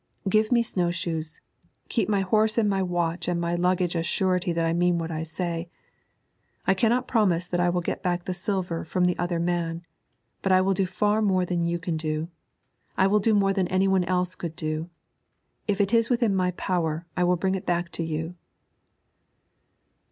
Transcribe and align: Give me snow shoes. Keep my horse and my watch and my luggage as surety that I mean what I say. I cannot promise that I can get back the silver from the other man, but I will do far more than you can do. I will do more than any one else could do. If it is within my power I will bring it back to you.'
Give 0.27 0.51
me 0.51 0.63
snow 0.63 0.89
shoes. 0.89 1.41
Keep 1.89 2.09
my 2.09 2.21
horse 2.21 2.57
and 2.57 2.67
my 2.67 2.81
watch 2.81 3.27
and 3.27 3.39
my 3.39 3.53
luggage 3.53 3.95
as 3.95 4.07
surety 4.07 4.51
that 4.51 4.65
I 4.65 4.73
mean 4.73 4.97
what 4.97 5.11
I 5.11 5.21
say. 5.21 5.69
I 6.65 6.73
cannot 6.73 7.07
promise 7.07 7.45
that 7.45 7.59
I 7.59 7.69
can 7.69 7.81
get 7.81 8.01
back 8.01 8.23
the 8.23 8.33
silver 8.33 8.83
from 8.83 9.05
the 9.05 9.15
other 9.19 9.37
man, 9.37 9.85
but 10.41 10.51
I 10.51 10.59
will 10.59 10.73
do 10.73 10.87
far 10.87 11.21
more 11.21 11.45
than 11.45 11.61
you 11.67 11.77
can 11.77 11.97
do. 11.97 12.29
I 12.97 13.05
will 13.05 13.19
do 13.19 13.35
more 13.35 13.53
than 13.53 13.67
any 13.67 13.87
one 13.87 14.03
else 14.05 14.33
could 14.33 14.55
do. 14.55 14.89
If 15.67 15.79
it 15.79 15.93
is 15.93 16.09
within 16.09 16.35
my 16.35 16.49
power 16.57 17.05
I 17.15 17.23
will 17.23 17.37
bring 17.37 17.53
it 17.53 17.67
back 17.67 17.89
to 17.91 18.03
you.' 18.03 18.33